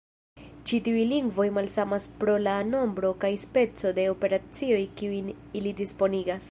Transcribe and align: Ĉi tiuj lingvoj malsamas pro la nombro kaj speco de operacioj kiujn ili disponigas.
Ĉi 0.69 0.77
tiuj 0.87 1.03
lingvoj 1.09 1.45
malsamas 1.57 2.09
pro 2.23 2.37
la 2.47 2.57
nombro 2.71 3.13
kaj 3.25 3.33
speco 3.45 3.93
de 3.99 4.09
operacioj 4.17 4.83
kiujn 5.03 5.35
ili 5.61 5.81
disponigas. 5.83 6.39